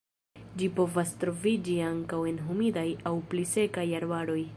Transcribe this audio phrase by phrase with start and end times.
[0.61, 4.41] Ĝi povas troviĝi ankaŭ en humidaj aŭ pli sekaj arbaroj.